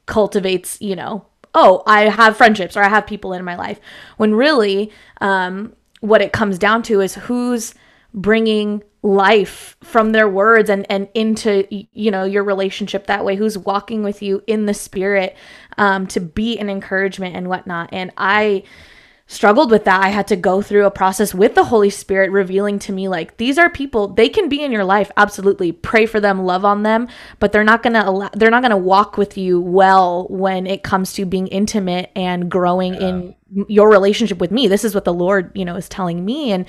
cultivates, 0.06 0.80
you 0.80 0.94
know, 0.94 1.26
oh, 1.54 1.82
I 1.86 2.08
have 2.08 2.36
friendships 2.36 2.76
or 2.76 2.82
I 2.82 2.88
have 2.88 3.06
people 3.06 3.32
in 3.32 3.44
my 3.44 3.56
life. 3.56 3.80
When 4.16 4.34
really, 4.34 4.92
um, 5.20 5.74
what 6.00 6.22
it 6.22 6.32
comes 6.32 6.58
down 6.58 6.82
to 6.84 7.00
is 7.00 7.14
who's 7.14 7.74
bringing 8.14 8.82
life 9.02 9.76
from 9.82 10.12
their 10.12 10.28
words 10.28 10.70
and 10.70 10.86
and 10.88 11.08
into 11.14 11.66
you 11.70 12.10
know 12.10 12.24
your 12.24 12.44
relationship 12.44 13.06
that 13.06 13.24
way 13.24 13.34
who's 13.34 13.58
walking 13.58 14.04
with 14.04 14.22
you 14.22 14.42
in 14.46 14.66
the 14.66 14.74
spirit 14.74 15.36
um, 15.76 16.06
to 16.06 16.20
be 16.20 16.56
an 16.58 16.70
encouragement 16.70 17.34
and 17.34 17.48
whatnot 17.48 17.88
and 17.92 18.12
i 18.16 18.62
struggled 19.26 19.70
with 19.70 19.84
that 19.84 20.02
i 20.02 20.08
had 20.08 20.26
to 20.26 20.36
go 20.36 20.60
through 20.60 20.84
a 20.84 20.90
process 20.90 21.34
with 21.34 21.54
the 21.54 21.64
holy 21.64 21.90
spirit 21.90 22.30
revealing 22.30 22.78
to 22.78 22.92
me 22.92 23.08
like 23.08 23.36
these 23.36 23.58
are 23.58 23.70
people 23.70 24.08
they 24.08 24.28
can 24.28 24.48
be 24.48 24.62
in 24.62 24.72
your 24.72 24.84
life 24.84 25.10
absolutely 25.16 25.72
pray 25.72 26.06
for 26.06 26.20
them 26.20 26.44
love 26.44 26.64
on 26.64 26.82
them 26.82 27.08
but 27.38 27.52
they're 27.52 27.64
not 27.64 27.82
gonna 27.82 28.02
allow 28.04 28.30
they're 28.34 28.50
not 28.50 28.62
gonna 28.62 28.76
walk 28.76 29.16
with 29.16 29.38
you 29.38 29.60
well 29.60 30.26
when 30.28 30.66
it 30.66 30.82
comes 30.82 31.12
to 31.12 31.24
being 31.24 31.46
intimate 31.48 32.10
and 32.14 32.50
growing 32.50 32.94
yeah. 32.94 33.08
in 33.08 33.34
your 33.68 33.90
relationship 33.90 34.38
with 34.38 34.50
me 34.50 34.68
this 34.68 34.84
is 34.84 34.94
what 34.94 35.04
the 35.04 35.12
lord 35.12 35.50
you 35.54 35.64
know 35.64 35.76
is 35.76 35.88
telling 35.88 36.24
me 36.24 36.52
and 36.52 36.66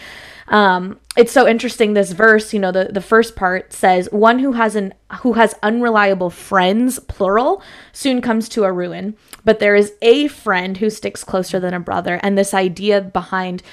um, 0.47 0.99
it's 1.15 1.31
so 1.31 1.47
interesting. 1.47 1.93
This 1.93 2.11
verse, 2.11 2.53
you 2.53 2.59
know, 2.59 2.71
the 2.71 2.85
the 2.85 3.01
first 3.01 3.35
part 3.35 3.73
says, 3.73 4.09
"One 4.11 4.39
who 4.39 4.53
has 4.53 4.75
an 4.75 4.93
who 5.21 5.33
has 5.33 5.55
unreliable 5.63 6.29
friends, 6.29 6.99
plural, 6.99 7.61
soon 7.91 8.21
comes 8.21 8.49
to 8.49 8.63
a 8.63 8.71
ruin. 8.71 9.15
But 9.45 9.59
there 9.59 9.75
is 9.75 9.93
a 10.01 10.27
friend 10.27 10.77
who 10.77 10.89
sticks 10.89 11.23
closer 11.23 11.59
than 11.59 11.73
a 11.73 11.79
brother." 11.79 12.19
And 12.23 12.37
this 12.37 12.53
idea 12.53 13.01
behind, 13.01 13.63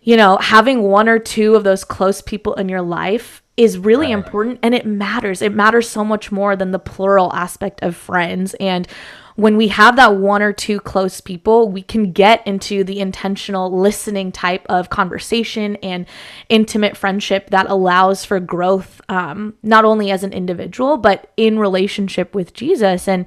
you 0.00 0.16
know, 0.16 0.38
having 0.38 0.82
one 0.82 1.08
or 1.08 1.18
two 1.18 1.54
of 1.56 1.64
those 1.64 1.84
close 1.84 2.22
people 2.22 2.54
in 2.54 2.68
your 2.68 2.82
life 2.82 3.41
is 3.56 3.78
really 3.78 4.06
right. 4.06 4.14
important 4.14 4.58
and 4.62 4.74
it 4.74 4.86
matters. 4.86 5.42
It 5.42 5.52
matters 5.54 5.88
so 5.88 6.04
much 6.04 6.32
more 6.32 6.56
than 6.56 6.70
the 6.70 6.78
plural 6.78 7.32
aspect 7.32 7.82
of 7.82 7.94
friends. 7.94 8.54
And 8.54 8.88
when 9.36 9.56
we 9.56 9.68
have 9.68 9.96
that 9.96 10.16
one 10.16 10.42
or 10.42 10.52
two 10.52 10.78
close 10.80 11.20
people, 11.20 11.70
we 11.70 11.82
can 11.82 12.12
get 12.12 12.46
into 12.46 12.84
the 12.84 13.00
intentional 13.00 13.78
listening 13.78 14.32
type 14.32 14.66
of 14.68 14.90
conversation 14.90 15.76
and 15.76 16.06
intimate 16.48 16.96
friendship 16.96 17.50
that 17.50 17.68
allows 17.68 18.24
for 18.24 18.40
growth, 18.40 19.00
um, 19.08 19.54
not 19.62 19.84
only 19.84 20.10
as 20.10 20.22
an 20.22 20.32
individual, 20.32 20.96
but 20.96 21.30
in 21.36 21.58
relationship 21.58 22.34
with 22.34 22.52
Jesus. 22.52 23.08
And 23.08 23.26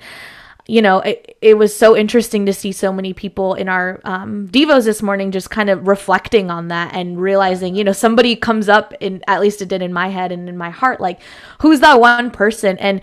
you 0.68 0.82
know, 0.82 1.00
it, 1.00 1.38
it 1.42 1.58
was 1.58 1.76
so 1.76 1.96
interesting 1.96 2.48
to 2.48 2.54
see 2.54 2.72
so 2.72 2.92
many 2.92 3.14
people 3.14 3.54
in 3.54 3.70
our 3.70 4.02
um, 4.04 4.48
Devos 4.48 4.86
this 4.86 5.04
morning 5.04 5.32
just 5.32 5.52
kind 5.52 5.70
of 5.70 5.88
reflecting 5.88 6.50
on 6.50 6.70
that 6.70 6.96
and 6.96 7.22
realizing, 7.22 7.76
you 7.76 7.84
know, 7.84 7.92
somebody 7.92 8.36
comes 8.36 8.68
up, 8.68 8.94
in 9.00 9.24
at 9.28 9.42
least 9.42 9.62
it 9.62 9.68
did 9.68 9.84
in 9.84 9.94
my 9.94 10.08
head 10.08 10.32
and 10.32 10.50
in 10.50 10.58
my 10.58 10.72
heart, 10.72 11.00
like, 11.00 11.22
who's 11.62 11.82
that 11.82 12.00
one 12.00 12.32
person? 12.32 12.80
And, 12.80 13.02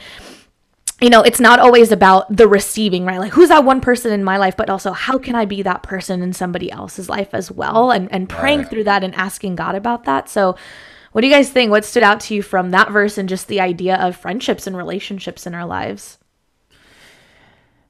you 1.00 1.08
know, 1.08 1.22
it's 1.22 1.38
not 1.38 1.60
always 1.60 1.92
about 1.92 2.36
the 2.36 2.48
receiving, 2.48 3.04
right? 3.04 3.20
Like, 3.20 3.32
who's 3.32 3.50
that 3.50 3.64
one 3.64 3.80
person 3.80 4.12
in 4.12 4.24
my 4.24 4.38
life, 4.38 4.56
but 4.56 4.68
also 4.68 4.90
how 4.90 5.16
can 5.16 5.36
I 5.36 5.44
be 5.44 5.62
that 5.62 5.84
person 5.84 6.20
in 6.20 6.32
somebody 6.32 6.70
else's 6.70 7.08
life 7.08 7.32
as 7.32 7.48
well? 7.48 7.92
And, 7.92 8.10
and 8.12 8.28
praying 8.28 8.60
right. 8.60 8.70
through 8.70 8.84
that 8.84 9.04
and 9.04 9.14
asking 9.14 9.54
God 9.54 9.76
about 9.76 10.04
that. 10.04 10.28
So, 10.28 10.56
what 11.12 11.20
do 11.20 11.28
you 11.28 11.32
guys 11.32 11.50
think? 11.50 11.70
What 11.70 11.84
stood 11.84 12.02
out 12.02 12.20
to 12.20 12.34
you 12.34 12.42
from 12.42 12.70
that 12.70 12.90
verse 12.90 13.18
and 13.18 13.28
just 13.28 13.46
the 13.46 13.60
idea 13.60 13.96
of 13.96 14.16
friendships 14.16 14.66
and 14.66 14.76
relationships 14.76 15.46
in 15.46 15.54
our 15.54 15.66
lives? 15.66 16.18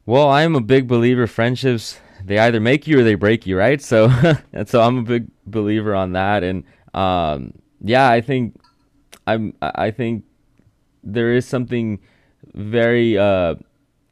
Well, 0.04 0.28
I'm 0.28 0.56
a 0.56 0.60
big 0.60 0.88
believer 0.88 1.26
friendships 1.26 2.00
they 2.24 2.38
either 2.38 2.60
make 2.60 2.86
you 2.86 3.00
or 3.00 3.02
they 3.02 3.14
break 3.14 3.46
you, 3.46 3.58
right? 3.58 3.80
So 3.80 4.10
and 4.52 4.68
so 4.68 4.80
I'm 4.80 4.98
a 4.98 5.02
big 5.02 5.28
believer 5.46 5.94
on 5.94 6.12
that 6.12 6.42
and 6.42 6.64
um, 6.94 7.52
yeah, 7.80 8.08
I 8.08 8.20
think 8.20 8.60
I'm 9.26 9.54
I 9.60 9.90
think 9.90 10.24
there 11.02 11.32
is 11.32 11.46
something 11.46 12.00
very 12.54 13.18
uh, 13.18 13.56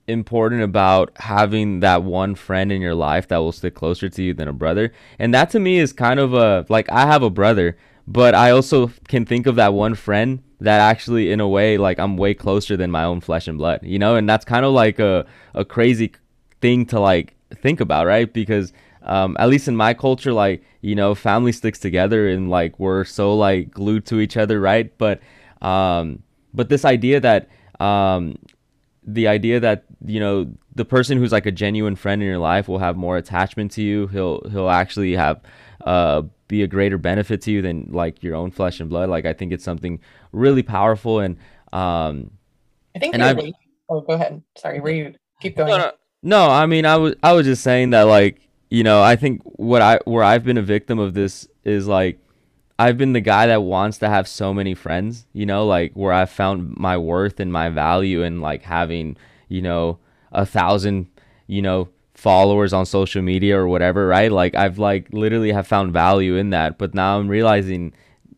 important 0.06 0.62
about 0.62 1.12
having 1.16 1.80
that 1.80 2.02
one 2.02 2.34
friend 2.34 2.72
in 2.72 2.80
your 2.80 2.94
life 2.94 3.28
that 3.28 3.38
will 3.38 3.52
stick 3.52 3.74
closer 3.74 4.08
to 4.08 4.22
you 4.22 4.34
than 4.34 4.48
a 4.48 4.52
brother. 4.52 4.92
And 5.18 5.32
that 5.34 5.50
to 5.50 5.60
me 5.60 5.78
is 5.78 5.92
kind 5.92 6.18
of 6.18 6.34
a 6.34 6.66
like 6.68 6.90
I 6.90 7.06
have 7.06 7.22
a 7.22 7.30
brother, 7.30 7.76
but 8.06 8.34
I 8.34 8.50
also 8.50 8.88
can 9.08 9.24
think 9.24 9.46
of 9.46 9.56
that 9.56 9.72
one 9.72 9.94
friend 9.94 10.42
that 10.60 10.80
actually 10.80 11.30
in 11.30 11.40
a 11.40 11.48
way 11.48 11.78
like 11.78 11.98
I'm 11.98 12.16
way 12.16 12.34
closer 12.34 12.76
than 12.76 12.90
my 12.90 13.04
own 13.04 13.20
flesh 13.20 13.48
and 13.48 13.58
blood, 13.58 13.80
you 13.82 13.98
know? 13.98 14.16
And 14.16 14.28
that's 14.28 14.44
kind 14.44 14.64
of 14.64 14.72
like 14.72 14.98
a 14.98 15.26
a 15.54 15.64
crazy 15.64 16.12
thing 16.60 16.86
to 16.86 17.00
like 17.00 17.34
think 17.54 17.80
about, 17.80 18.06
right? 18.06 18.32
Because 18.32 18.72
um, 19.02 19.36
at 19.38 19.48
least 19.48 19.68
in 19.68 19.76
my 19.76 19.94
culture, 19.94 20.32
like 20.32 20.62
you 20.82 20.94
know, 20.94 21.14
family 21.14 21.52
sticks 21.52 21.78
together 21.78 22.28
and 22.28 22.50
like 22.50 22.78
we're 22.78 23.04
so 23.04 23.34
like 23.34 23.70
glued 23.70 24.06
to 24.06 24.20
each 24.20 24.36
other, 24.36 24.60
right? 24.60 24.96
But 24.98 25.20
um, 25.62 26.22
but 26.54 26.68
this 26.68 26.84
idea 26.84 27.20
that 27.20 27.48
um, 27.80 28.38
the 29.04 29.28
idea 29.28 29.60
that 29.60 29.84
you 30.04 30.20
know 30.20 30.50
the 30.74 30.84
person 30.84 31.18
who's 31.18 31.32
like 31.32 31.46
a 31.46 31.52
genuine 31.52 31.96
friend 31.96 32.22
in 32.22 32.28
your 32.28 32.38
life 32.38 32.68
will 32.68 32.78
have 32.78 32.96
more 32.96 33.16
attachment 33.16 33.72
to 33.72 33.82
you. 33.82 34.06
He'll 34.08 34.42
he'll 34.50 34.70
actually 34.70 35.14
have 35.16 35.40
uh, 35.84 36.22
be 36.48 36.62
a 36.62 36.66
greater 36.66 36.98
benefit 36.98 37.40
to 37.42 37.52
you 37.52 37.62
than 37.62 37.88
like 37.90 38.22
your 38.22 38.34
own 38.34 38.50
flesh 38.50 38.80
and 38.80 38.90
blood. 38.90 39.08
Like 39.08 39.26
I 39.26 39.32
think 39.32 39.52
it's 39.52 39.64
something 39.64 40.00
really 40.32 40.62
powerful 40.62 41.20
and 41.20 41.36
um 41.72 42.30
I 42.94 42.98
think 42.98 43.14
and 43.14 43.22
I 43.22 43.52
oh 43.88 44.00
go 44.00 44.14
ahead. 44.14 44.42
Sorry, 44.56 44.80
were 44.80 44.90
you 44.90 45.14
keep 45.40 45.56
going? 45.56 45.70
No, 45.70 45.78
no, 45.78 45.92
no, 46.22 46.50
I 46.50 46.66
mean 46.66 46.86
I 46.86 46.96
was 46.96 47.14
I 47.22 47.32
was 47.32 47.46
just 47.46 47.62
saying 47.62 47.90
that 47.90 48.02
like, 48.02 48.40
you 48.70 48.82
know, 48.82 49.02
I 49.02 49.16
think 49.16 49.42
what 49.44 49.82
I 49.82 49.98
where 50.04 50.24
I've 50.24 50.44
been 50.44 50.58
a 50.58 50.62
victim 50.62 50.98
of 50.98 51.14
this 51.14 51.48
is 51.64 51.86
like 51.86 52.18
I've 52.78 52.96
been 52.96 53.12
the 53.12 53.20
guy 53.20 53.46
that 53.48 53.62
wants 53.62 53.98
to 53.98 54.08
have 54.08 54.26
so 54.26 54.54
many 54.54 54.74
friends, 54.74 55.26
you 55.34 55.44
know, 55.44 55.66
like 55.66 55.92
where 55.92 56.14
I've 56.14 56.30
found 56.30 56.76
my 56.78 56.96
worth 56.96 57.38
and 57.38 57.52
my 57.52 57.68
value 57.68 58.22
in 58.22 58.40
like 58.40 58.62
having, 58.62 59.18
you 59.48 59.60
know, 59.60 59.98
a 60.32 60.46
thousand, 60.46 61.08
you 61.46 61.60
know, 61.60 61.90
followers 62.14 62.72
on 62.72 62.86
social 62.86 63.20
media 63.20 63.58
or 63.58 63.68
whatever, 63.68 64.06
right? 64.06 64.32
Like 64.32 64.54
I've 64.54 64.78
like 64.78 65.08
literally 65.12 65.52
have 65.52 65.66
found 65.66 65.92
value 65.92 66.36
in 66.36 66.50
that, 66.50 66.78
but 66.78 66.94
now 66.94 67.18
I'm 67.18 67.28
realizing 67.28 67.92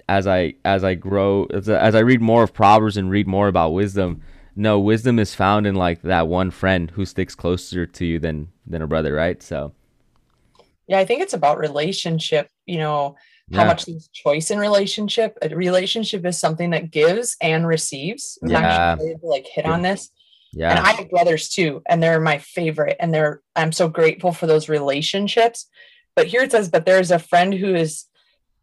as 0.09 0.27
I 0.27 0.55
as 0.65 0.85
I 0.85 0.95
grow 0.95 1.47
as, 1.47 1.69
as 1.69 1.95
I 1.95 2.01
read 2.01 2.21
more 2.21 2.43
of 2.43 2.53
proverbs 2.53 2.97
and 2.97 3.11
read 3.11 3.27
more 3.27 3.49
about 3.49 3.71
wisdom, 3.71 4.23
no, 4.57 4.79
wisdom 4.79 5.19
is 5.19 5.35
found 5.35 5.67
in 5.67 5.75
like 5.75 6.03
that 6.03 6.29
one 6.29 6.51
friend 6.51 6.91
who 6.91 7.05
sticks 7.05 7.35
closer 7.35 7.87
to 7.87 8.05
you 8.05 8.19
than 8.19 8.49
than 8.67 8.83
a 8.83 8.87
brother, 8.87 9.13
right? 9.15 9.43
So 9.43 9.73
Yeah, 10.87 10.99
I 10.99 11.05
think 11.05 11.23
it's 11.23 11.35
about 11.35 11.59
relationship, 11.59 12.49
you 12.67 12.79
know, 12.79 13.17
how 13.53 13.63
yeah. 13.63 13.67
much 13.67 13.87
there's 13.87 14.09
choice 14.09 14.51
in 14.51 14.59
relationship. 14.59 15.37
A 15.43 15.49
relationship 15.55 16.25
is 16.25 16.39
something 16.39 16.71
that 16.71 16.91
gives 16.91 17.37
and 17.41 17.67
receives. 17.67 18.39
I'm 18.43 18.51
yeah. 18.51 18.97
like 19.23 19.47
hit 19.47 19.67
on 19.67 19.83
this 19.83 20.11
yeah. 20.53 20.71
And 20.71 20.79
I 20.81 20.93
have 20.93 21.11
brothers 21.11 21.49
too, 21.49 21.83
and 21.89 22.03
they're 22.03 22.21
my 22.21 22.39
favorite. 22.39 22.97
And 23.01 23.13
they're 23.13 23.41
I'm 23.57 23.73
so 23.73 23.89
grateful 23.89 24.33
for 24.33 24.47
those 24.47 24.69
relationships. 24.69 25.67
But 26.15 26.27
here 26.27 26.43
it 26.43 26.53
says, 26.53 26.69
but 26.69 26.85
there's 26.85 27.11
a 27.11 27.19
friend 27.19 27.55
who 27.55 27.75
is 27.75 28.05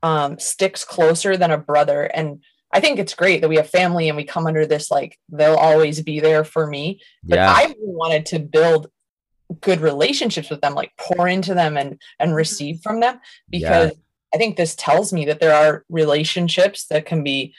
um 0.03 0.39
sticks 0.39 0.83
closer 0.83 1.37
than 1.37 1.51
a 1.51 1.57
brother. 1.57 2.03
And 2.03 2.43
I 2.71 2.79
think 2.79 2.99
it's 2.99 3.15
great 3.15 3.41
that 3.41 3.49
we 3.49 3.55
have 3.57 3.69
family 3.69 4.07
and 4.07 4.15
we 4.15 4.23
come 4.23 4.47
under 4.47 4.65
this 4.65 4.91
like 4.91 5.17
they'll 5.29 5.55
always 5.55 6.01
be 6.01 6.19
there 6.19 6.43
for 6.43 6.67
me. 6.67 7.01
But 7.23 7.37
yeah. 7.37 7.51
I 7.51 7.73
wanted 7.79 8.25
to 8.27 8.39
build 8.39 8.87
good 9.61 9.81
relationships 9.81 10.49
with 10.49 10.61
them, 10.61 10.75
like 10.75 10.91
pour 10.97 11.27
into 11.27 11.53
them 11.53 11.77
and 11.77 11.99
and 12.19 12.35
receive 12.35 12.81
from 12.81 12.99
them 12.99 13.19
because 13.49 13.91
yeah. 13.91 13.97
I 14.33 14.37
think 14.37 14.57
this 14.57 14.75
tells 14.75 15.11
me 15.11 15.25
that 15.25 15.39
there 15.39 15.55
are 15.55 15.83
relationships 15.89 16.85
that 16.87 17.05
can 17.05 17.23
be, 17.23 17.55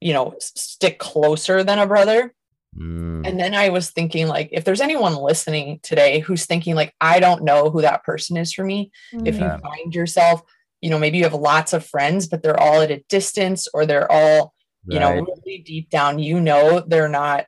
you 0.00 0.12
know, 0.12 0.34
stick 0.38 0.98
closer 0.98 1.64
than 1.64 1.78
a 1.78 1.86
brother 1.86 2.32
Mm. 2.78 3.26
And 3.26 3.38
then 3.38 3.54
I 3.54 3.68
was 3.68 3.90
thinking, 3.90 4.28
like, 4.28 4.48
if 4.52 4.64
there's 4.64 4.80
anyone 4.80 5.14
listening 5.14 5.80
today 5.82 6.20
who's 6.20 6.46
thinking, 6.46 6.74
like, 6.74 6.94
I 7.00 7.20
don't 7.20 7.44
know 7.44 7.70
who 7.70 7.82
that 7.82 8.04
person 8.04 8.36
is 8.36 8.52
for 8.52 8.64
me, 8.64 8.90
mm. 9.12 9.26
if 9.26 9.34
you 9.38 9.48
find 9.62 9.94
yourself, 9.94 10.42
you 10.82 10.90
know, 10.90 10.98
maybe 10.98 11.18
you 11.18 11.24
have 11.24 11.34
lots 11.34 11.72
of 11.72 11.86
friends, 11.86 12.26
but 12.26 12.42
they're 12.42 12.60
all 12.60 12.82
at 12.82 12.90
a 12.90 13.02
distance 13.08 13.68
or 13.72 13.86
they're 13.86 14.10
all, 14.10 14.52
you 14.84 14.98
right. 14.98 15.16
know, 15.16 15.26
really 15.46 15.58
deep 15.58 15.88
down, 15.88 16.18
you 16.18 16.40
know, 16.40 16.80
they're 16.80 17.08
not 17.08 17.46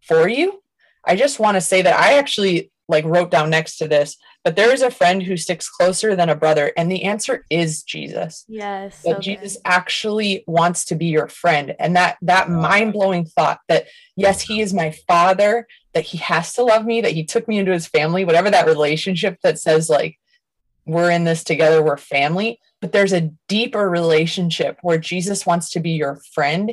for 0.00 0.28
you. 0.28 0.60
I 1.04 1.14
just 1.14 1.38
want 1.38 1.56
to 1.56 1.60
say 1.60 1.82
that 1.82 1.98
I 1.98 2.18
actually 2.18 2.72
like 2.90 3.04
wrote 3.04 3.30
down 3.30 3.48
next 3.48 3.78
to 3.78 3.88
this 3.88 4.16
but 4.42 4.56
there 4.56 4.72
is 4.72 4.82
a 4.82 4.90
friend 4.90 5.22
who 5.22 5.36
sticks 5.36 5.68
closer 5.68 6.16
than 6.16 6.28
a 6.28 6.34
brother 6.34 6.72
and 6.76 6.90
the 6.90 7.04
answer 7.04 7.46
is 7.48 7.82
jesus 7.82 8.44
yes 8.48 9.02
that 9.02 9.16
okay. 9.16 9.36
jesus 9.36 9.56
actually 9.64 10.44
wants 10.46 10.84
to 10.84 10.94
be 10.94 11.06
your 11.06 11.28
friend 11.28 11.74
and 11.78 11.96
that 11.96 12.18
that 12.20 12.50
mind-blowing 12.50 13.24
thought 13.24 13.60
that 13.68 13.86
yes 14.16 14.42
he 14.42 14.60
is 14.60 14.74
my 14.74 14.90
father 15.06 15.66
that 15.94 16.04
he 16.04 16.18
has 16.18 16.52
to 16.52 16.62
love 16.62 16.84
me 16.84 17.00
that 17.00 17.12
he 17.12 17.24
took 17.24 17.46
me 17.48 17.58
into 17.58 17.72
his 17.72 17.86
family 17.86 18.24
whatever 18.24 18.50
that 18.50 18.66
relationship 18.66 19.38
that 19.42 19.58
says 19.58 19.88
like 19.88 20.18
we're 20.84 21.10
in 21.10 21.24
this 21.24 21.44
together 21.44 21.82
we're 21.82 21.96
family 21.96 22.58
but 22.80 22.92
there's 22.92 23.12
a 23.12 23.30
deeper 23.48 23.88
relationship 23.88 24.78
where 24.82 24.98
jesus 24.98 25.46
wants 25.46 25.70
to 25.70 25.80
be 25.80 25.90
your 25.90 26.20
friend 26.34 26.72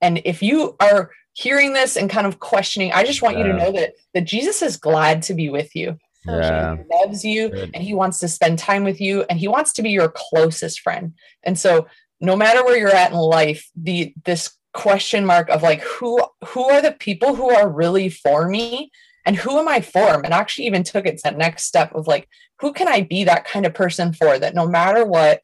and 0.00 0.20
if 0.24 0.42
you 0.42 0.76
are 0.80 1.10
hearing 1.32 1.72
this 1.72 1.96
and 1.96 2.10
kind 2.10 2.26
of 2.26 2.38
questioning 2.38 2.92
i 2.92 3.04
just 3.04 3.22
want 3.22 3.36
yeah. 3.36 3.46
you 3.46 3.52
to 3.52 3.58
know 3.58 3.72
that 3.72 3.94
that 4.14 4.24
jesus 4.24 4.62
is 4.62 4.76
glad 4.76 5.22
to 5.22 5.34
be 5.34 5.48
with 5.50 5.74
you 5.74 5.98
yeah. 6.26 6.76
He 6.76 6.82
loves 6.90 7.24
you 7.24 7.50
Good. 7.50 7.70
and 7.74 7.82
he 7.82 7.94
wants 7.94 8.18
to 8.20 8.28
spend 8.28 8.58
time 8.58 8.84
with 8.84 9.00
you 9.00 9.24
and 9.28 9.38
he 9.38 9.48
wants 9.48 9.72
to 9.74 9.82
be 9.82 9.90
your 9.90 10.12
closest 10.14 10.80
friend. 10.80 11.14
And 11.42 11.58
so 11.58 11.86
no 12.20 12.36
matter 12.36 12.64
where 12.64 12.76
you're 12.76 12.88
at 12.88 13.12
in 13.12 13.16
life, 13.16 13.70
the 13.76 14.12
this 14.24 14.56
question 14.72 15.24
mark 15.24 15.48
of 15.48 15.62
like 15.62 15.80
who 15.82 16.20
who 16.48 16.64
are 16.64 16.82
the 16.82 16.92
people 16.92 17.34
who 17.34 17.48
are 17.50 17.68
really 17.68 18.10
for 18.10 18.48
me 18.48 18.90
and 19.26 19.36
who 19.36 19.58
am 19.58 19.68
I 19.68 19.80
for? 19.82 20.24
And 20.24 20.32
actually 20.32 20.66
even 20.66 20.84
took 20.84 21.04
it 21.04 21.18
to 21.18 21.22
that 21.24 21.36
next 21.36 21.64
step 21.64 21.94
of 21.94 22.06
like 22.06 22.28
who 22.60 22.72
can 22.72 22.88
I 22.88 23.02
be 23.02 23.24
that 23.24 23.44
kind 23.44 23.66
of 23.66 23.74
person 23.74 24.12
for 24.12 24.38
that 24.38 24.54
no 24.54 24.66
matter 24.66 25.04
what 25.04 25.42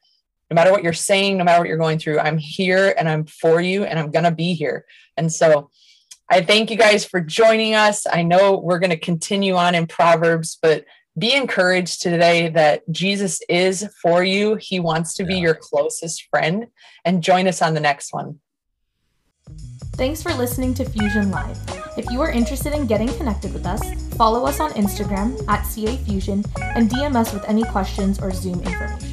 no 0.49 0.55
matter 0.55 0.71
what 0.71 0.83
you're 0.83 0.93
saying, 0.93 1.37
no 1.37 1.43
matter 1.43 1.59
what 1.59 1.67
you're 1.67 1.77
going 1.77 1.99
through, 1.99 2.19
I'm 2.19 2.37
here 2.37 2.93
and 2.97 3.09
I'm 3.09 3.25
for 3.25 3.59
you 3.59 3.85
and 3.85 3.97
I'm 3.97 4.11
going 4.11 4.25
to 4.25 4.31
be 4.31 4.53
here. 4.53 4.85
And 5.17 5.31
so 5.31 5.71
I 6.29 6.41
thank 6.41 6.69
you 6.69 6.77
guys 6.77 7.05
for 7.05 7.21
joining 7.21 7.73
us. 7.73 8.05
I 8.05 8.21
know 8.21 8.59
we're 8.59 8.79
going 8.79 8.91
to 8.91 8.97
continue 8.97 9.55
on 9.55 9.73
in 9.73 9.87
Proverbs, 9.87 10.59
but 10.61 10.85
be 11.17 11.33
encouraged 11.33 12.01
today 12.01 12.49
that 12.49 12.83
Jesus 12.91 13.41
is 13.49 13.87
for 14.01 14.23
you. 14.23 14.55
He 14.55 14.79
wants 14.79 15.15
to 15.15 15.23
be 15.23 15.39
your 15.39 15.55
closest 15.55 16.27
friend. 16.29 16.67
And 17.03 17.23
join 17.23 17.47
us 17.47 17.61
on 17.61 17.73
the 17.73 17.79
next 17.79 18.13
one. 18.13 18.39
Thanks 19.95 20.23
for 20.23 20.33
listening 20.33 20.73
to 20.75 20.85
Fusion 20.85 21.29
Live. 21.29 21.57
If 21.97 22.09
you 22.09 22.19
are 22.21 22.31
interested 22.31 22.73
in 22.73 22.87
getting 22.87 23.09
connected 23.09 23.53
with 23.53 23.67
us, 23.67 23.93
follow 24.15 24.45
us 24.45 24.59
on 24.59 24.71
Instagram 24.71 25.39
at 25.47 25.61
CA 25.63 25.95
Fusion 25.97 26.43
and 26.57 26.89
DM 26.89 27.15
us 27.15 27.31
with 27.31 27.43
any 27.45 27.63
questions 27.65 28.19
or 28.19 28.31
Zoom 28.31 28.59
information. 28.63 29.12